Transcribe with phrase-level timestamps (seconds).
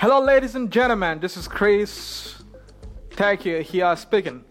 [0.00, 1.20] Hello, ladies and gentlemen.
[1.20, 2.42] This is Chris
[3.10, 4.42] Takia here speaking.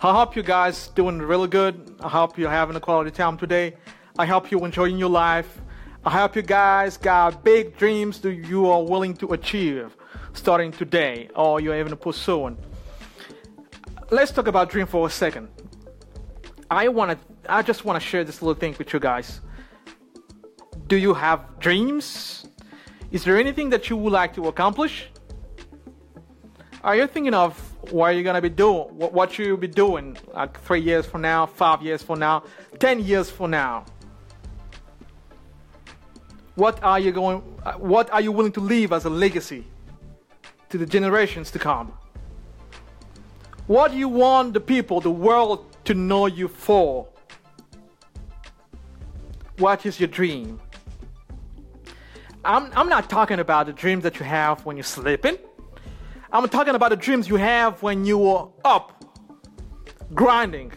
[0.00, 1.94] I hope you guys doing really good.
[2.00, 3.74] I hope you're having a quality time today.
[4.18, 5.60] I hope you're enjoying your life.
[6.06, 9.94] I hope you guys got big dreams that you are willing to achieve
[10.32, 12.56] starting today or you're even pursuing.
[14.10, 15.50] Let's talk about dream for a second.
[16.70, 19.42] I want to I just want to share this little thing with you guys.
[20.86, 22.46] Do you have dreams?
[23.14, 25.06] Is there anything that you would like to accomplish?
[26.82, 27.56] Are you thinking of
[27.92, 31.80] what you're gonna be doing, what you'll be doing like three years from now, five
[31.80, 32.42] years from now,
[32.80, 33.84] ten years from now?
[36.56, 37.38] What are you going?
[37.78, 39.64] What are you willing to leave as a legacy
[40.70, 41.92] to the generations to come?
[43.68, 47.06] What do you want the people, the world, to know you for?
[49.58, 50.58] What is your dream?
[52.44, 55.38] I'm, I'm not talking about the dreams that you have when you're sleeping.
[56.30, 59.04] I'm talking about the dreams you have when you are up,
[60.12, 60.72] grinding.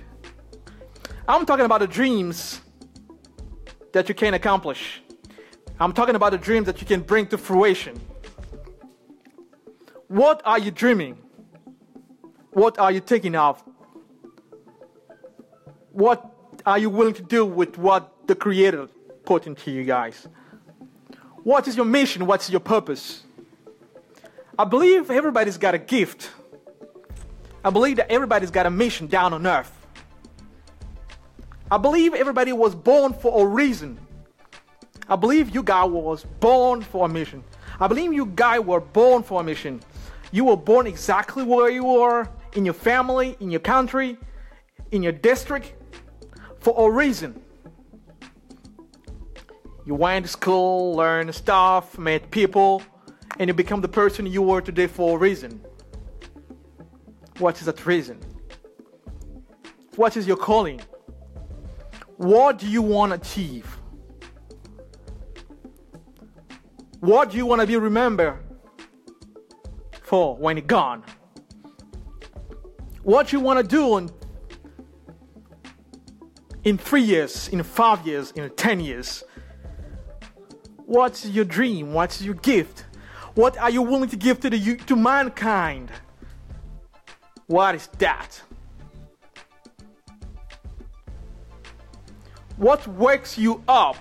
[1.27, 2.61] I'm talking about the dreams
[3.91, 5.01] that you can accomplish.
[5.79, 7.99] I'm talking about the dreams that you can bring to fruition.
[10.07, 11.17] What are you dreaming?
[12.52, 13.61] What are you thinking of?
[15.91, 16.33] What
[16.65, 18.87] are you willing to do with what the Creator
[19.25, 20.27] put into you guys?
[21.47, 22.25] What is your mission?
[22.25, 23.23] What's your purpose?
[24.59, 26.29] I believe everybody's got a gift.
[27.63, 29.71] I believe that everybody's got a mission down on earth.
[31.71, 33.97] I believe everybody was born for a reason.
[35.07, 37.45] I believe you guys was born for a mission.
[37.79, 39.79] I believe you guys were born for a mission.
[40.33, 44.17] You were born exactly where you are in your family, in your country,
[44.91, 45.71] in your district
[46.59, 47.41] for a reason.
[49.88, 52.83] You went to school, learned stuff, met people,
[53.39, 55.61] and you become the person you are today for a reason.
[57.38, 58.19] What is that reason?
[59.95, 60.81] What is your calling?
[62.17, 63.65] What do you want to achieve?
[66.99, 68.43] What do you want to be remembered
[70.02, 71.05] for when you're gone?
[73.04, 74.09] What you want to do in,
[76.65, 79.23] in three years, in five years, in ten years?
[80.87, 81.92] What's your dream?
[81.92, 82.86] What's your gift?
[83.36, 85.92] What are you willing to give to, the, to mankind?
[87.48, 88.42] What is that?
[92.55, 93.98] What wakes you up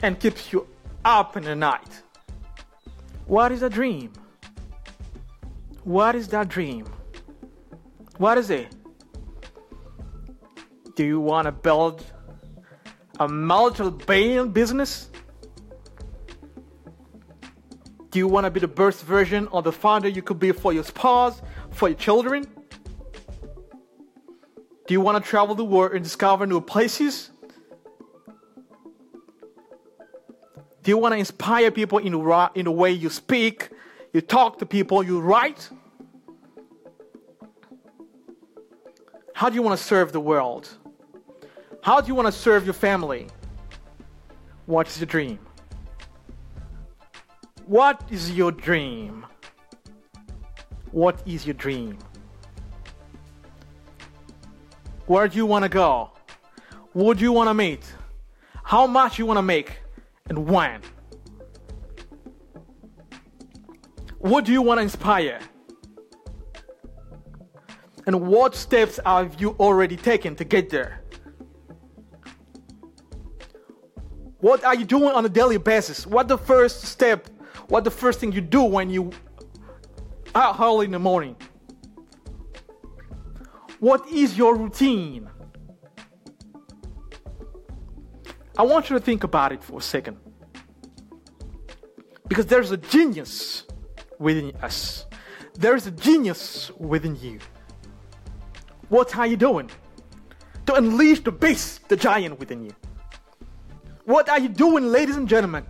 [0.00, 0.66] and keeps you
[1.04, 2.02] up in the night?
[3.26, 4.10] What is a dream?
[5.84, 6.86] What is that dream?
[8.16, 8.74] What is it?
[10.96, 12.02] Do you want to build
[13.20, 15.10] a multi-billion business?
[18.18, 20.72] Do you want to be the best version of the father you could be for
[20.72, 21.40] your spouse,
[21.70, 22.48] for your children?
[24.88, 27.30] Do you want to travel the world and discover new places?
[30.82, 32.12] Do you want to inspire people in
[32.56, 33.68] in the way you speak,
[34.12, 35.70] you talk to people, you write?
[39.32, 40.68] How do you want to serve the world?
[41.82, 43.28] How do you want to serve your family?
[44.66, 45.38] What is your dream?
[47.68, 49.26] What is your dream?
[50.90, 51.98] What is your dream?
[55.04, 56.12] Where do you want to go?
[56.94, 57.84] What do you want to meet?
[58.64, 59.80] How much you want to make?
[60.30, 60.80] And when?
[64.16, 65.38] What do you want to inspire?
[68.06, 71.04] And what steps have you already taken to get there?
[74.38, 76.06] What are you doing on a daily basis?
[76.06, 77.28] What the first step
[77.68, 79.10] what the first thing you do when you
[80.34, 81.36] are early in the morning?
[83.78, 85.28] What is your routine?
[88.56, 90.16] I want you to think about it for a second.
[92.26, 93.64] Because there's a genius
[94.18, 95.06] within us.
[95.54, 97.38] There's a genius within you.
[98.88, 99.70] What are you doing
[100.66, 102.74] to unleash the beast, the giant within you?
[104.04, 105.64] What are you doing, ladies and gentlemen,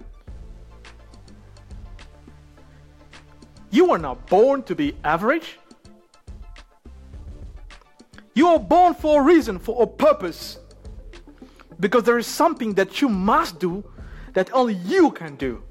[3.78, 5.56] You are not born to be average.
[8.34, 10.58] You are born for a reason, for a purpose.
[11.78, 13.84] Because there is something that you must do
[14.34, 15.62] that only you can do.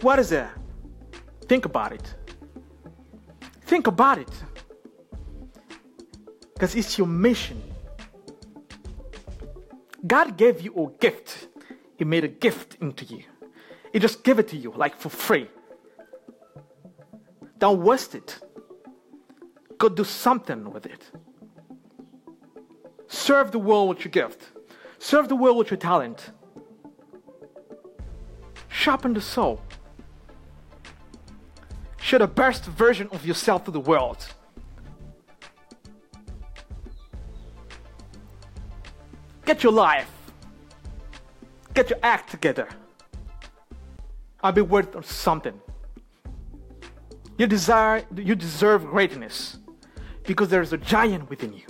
[0.00, 0.50] What is that?
[1.42, 2.12] Think about it.
[3.70, 4.34] Think about it.
[6.54, 7.62] Because it's your mission.
[10.04, 11.46] God gave you a gift,
[11.96, 13.22] He made a gift into you.
[13.92, 15.46] He just gave it to you, like for free.
[17.58, 18.38] Don't waste it.
[19.78, 21.02] Go do something with it.
[23.08, 24.42] Serve the world with your gift.
[24.98, 26.30] Serve the world with your talent.
[28.68, 29.60] Sharpen the soul.
[32.00, 34.26] Show the best version of yourself to the world.
[39.44, 40.10] Get your life.
[41.74, 42.68] Get your act together.
[44.42, 45.60] I'll be worth something.
[47.38, 49.58] You desire you deserve greatness
[50.24, 51.64] because there's a giant within you.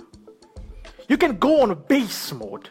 [1.07, 2.69] You can go on a base mode.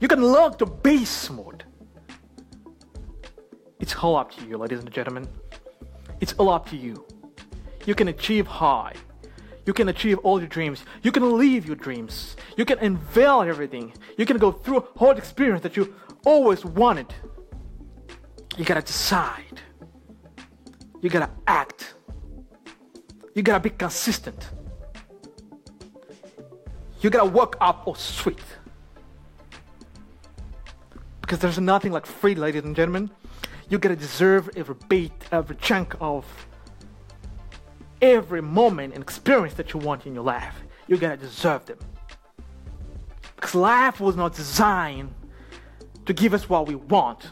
[0.00, 1.64] You can learn to base mode.
[3.78, 5.28] It's all up to you, ladies and gentlemen.
[6.20, 7.04] It's all up to you.
[7.86, 8.94] You can achieve high.
[9.64, 10.84] You can achieve all your dreams.
[11.02, 12.36] You can live your dreams.
[12.56, 13.92] You can unveil everything.
[14.18, 17.14] You can go through a whole experience that you always wanted.
[18.56, 19.60] You gotta decide.
[21.02, 21.94] You gotta act.
[23.34, 24.50] You gotta be consistent.
[27.00, 28.38] You gotta work up or sweet.
[31.20, 33.10] Because there's nothing like free, ladies and gentlemen.
[33.68, 36.24] You gotta deserve every beat, every chunk of
[38.00, 40.54] every moment and experience that you want in your life.
[40.86, 41.78] You gotta deserve them.
[43.34, 45.12] Because life was not designed
[46.06, 47.26] to give us what we want.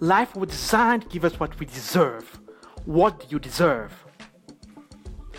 [0.00, 2.40] Life was designed to give us what we deserve.
[2.84, 3.92] What do you deserve?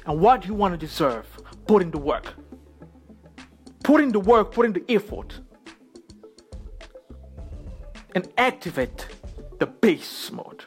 [0.05, 1.27] And what do you want to deserve?
[1.67, 2.33] Put in the work.
[3.83, 5.39] Put in the work, put in the effort.
[8.13, 9.07] And activate
[9.59, 10.65] the base mode.